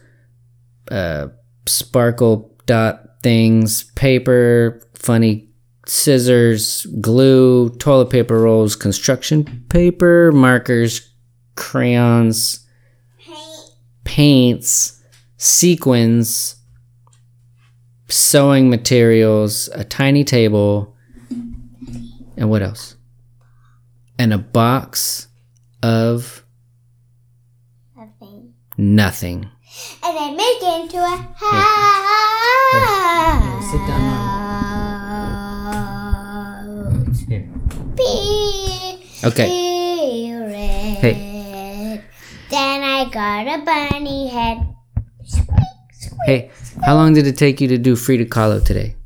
[0.89, 1.27] uh,
[1.67, 5.49] sparkle dot things, paper, funny
[5.85, 11.11] scissors, glue, toilet paper rolls, construction paper, markers,
[11.57, 12.65] crayons,
[14.05, 15.03] paints,
[15.39, 16.55] sequins,
[18.09, 20.95] sewing materials, a tiny table,
[22.37, 22.95] and what else?
[24.21, 25.27] And a box
[25.83, 26.44] of
[28.77, 29.49] Nothing.
[30.03, 31.17] And I make it into a
[32.75, 32.91] Here,
[33.71, 33.81] sit
[36.25, 37.21] house.
[37.29, 37.49] Here.
[37.97, 39.49] Be Okay.
[41.01, 41.15] Hey.
[42.51, 44.59] Then I got a bunny head.
[46.27, 46.51] Hey,
[46.85, 48.97] how long did it take you to do Frida Kahlo today?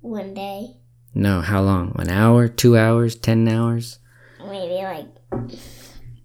[0.00, 0.76] One day,
[1.14, 1.94] No, how long?
[1.98, 2.48] An hour?
[2.48, 3.14] Two hours?
[3.16, 3.98] Ten hours?
[4.40, 5.08] maybe like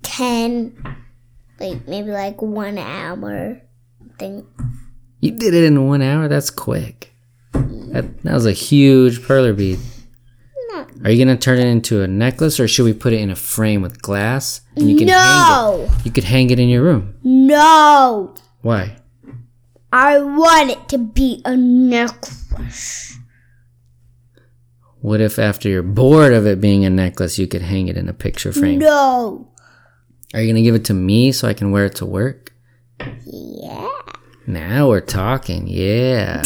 [0.04, 0.76] ten,
[1.62, 3.62] like maybe like one hour.
[4.18, 4.46] Thing.
[5.20, 6.28] You did it in one hour?
[6.28, 7.14] That's quick.
[7.54, 9.80] That, that was a huge perler bead.
[10.70, 10.88] No.
[11.04, 13.36] Are you gonna turn it into a necklace or should we put it in a
[13.36, 14.62] frame with glass?
[14.76, 16.06] And you can hang No, it.
[16.06, 17.16] You could hang it in your room.
[17.24, 18.34] no.
[18.62, 18.98] Why?
[19.94, 23.18] I want it to be a necklace.
[25.02, 28.08] What if after you're bored of it being a necklace, you could hang it in
[28.08, 28.80] a picture frame?
[28.80, 29.51] No.
[30.34, 32.54] Are you gonna give it to me so I can wear it to work?
[33.26, 33.90] Yeah.
[34.48, 36.42] Now we're talking, yeah.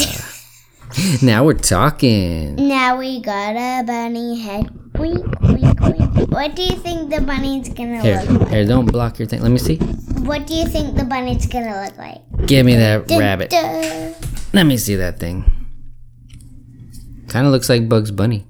[1.22, 2.56] now we're talking.
[2.56, 4.70] Now we got a bunny head.
[4.98, 6.32] Wink, wink, wink.
[6.32, 8.50] What do you think the bunny's gonna Here, look like?
[8.50, 9.42] here, don't block your thing.
[9.42, 9.76] Let me see.
[10.26, 12.22] What do you think the bunny's gonna look like?
[12.48, 13.50] Give me that Dun, rabbit.
[13.52, 14.16] dun.
[14.54, 15.44] Let me see that thing.
[17.28, 18.48] Kind of looks like Bugs Bunny.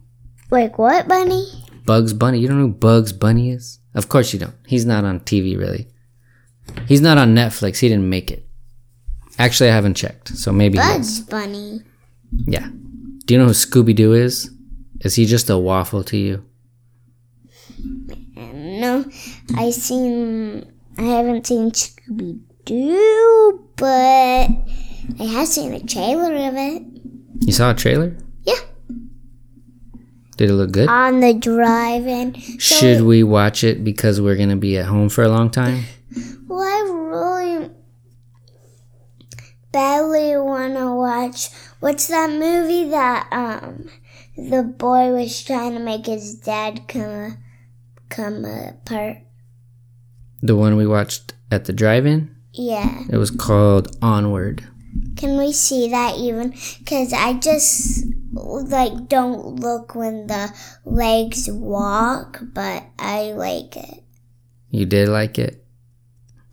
[0.51, 1.45] Like what, bunny?
[1.85, 2.39] Bugs Bunny.
[2.39, 3.79] You don't know who Bugs Bunny is?
[3.95, 4.55] Of course you don't.
[4.67, 5.87] He's not on TV, really.
[6.87, 7.79] He's not on Netflix.
[7.79, 8.47] He didn't make it.
[9.39, 10.77] Actually, I haven't checked, so maybe.
[10.77, 11.81] Bugs Bunny.
[12.45, 12.69] Yeah.
[13.25, 14.51] Do you know who Scooby Doo is?
[15.01, 16.45] Is he just a waffle to you?
[18.35, 19.05] No,
[19.55, 20.71] I seen.
[20.97, 24.49] I haven't seen Scooby Doo, but
[25.19, 26.83] I have seen a trailer of it.
[27.41, 28.15] You saw a trailer?
[28.43, 28.59] Yeah,
[30.37, 30.89] Did it look good?
[30.89, 32.35] on the drive-in.
[32.59, 35.85] So, Should we watch it because we're gonna be at home for a long time?
[36.47, 37.69] Well, I really
[39.71, 41.49] badly want to watch.
[41.79, 43.89] What's that movie that um
[44.37, 47.39] the boy was trying to make his dad come
[48.09, 49.17] come apart?
[50.41, 52.33] The one we watched at the drive-in.
[52.53, 53.03] Yeah.
[53.09, 54.65] It was called Onward.
[55.15, 56.51] Can we see that even?
[56.79, 64.03] Because I just like don't look when the legs walk, but I like it.
[64.69, 65.63] You did like it.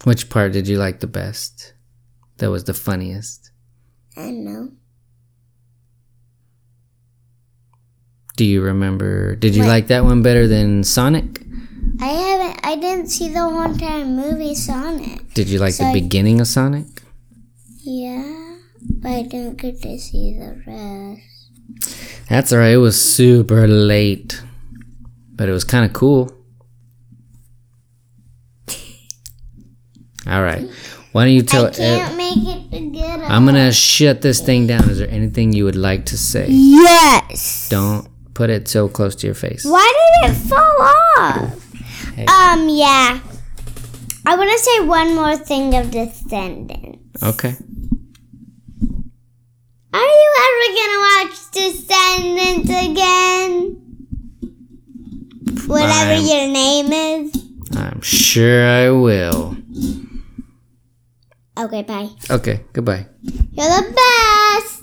[0.05, 1.75] Which part did you like the best?
[2.39, 3.51] That was the funniest.
[4.17, 4.73] I don't know.
[8.37, 9.37] Do you remember?
[9.37, 9.69] Did you What?
[9.69, 11.43] like that one better than Sonic?
[12.01, 12.61] I haven't.
[12.67, 15.33] I didn't see the whole entire movie Sonic.
[15.35, 17.02] Did you like So the I- beginning of Sonic?
[17.85, 22.29] Yeah, but I didn't get to see the rest.
[22.29, 22.75] That's alright.
[22.75, 24.43] It was super late,
[25.33, 26.31] but it was kind of cool.
[30.27, 30.69] All right.
[31.11, 31.67] Why don't you tell?
[31.67, 33.31] I can't make it to get up.
[33.31, 34.89] I'm gonna shut this thing down.
[34.89, 36.47] Is there anything you would like to say?
[36.49, 37.69] Yes.
[37.69, 39.65] Don't put it so close to your face.
[39.65, 40.83] Why did it fall
[41.19, 41.73] off?
[42.15, 42.27] Hey.
[42.27, 42.69] Um.
[42.69, 43.21] Yeah.
[44.25, 47.23] I want to say one more thing of Descendants.
[47.23, 47.57] Okay.
[49.95, 53.77] Are you ever gonna watch Descendants again?
[55.67, 57.33] Whatever I'm- your name is.
[57.77, 59.57] I'm sure I will.
[61.59, 62.09] Okay, bye.
[62.31, 62.65] Okay.
[62.73, 63.07] Goodbye.
[63.23, 64.82] You're the best.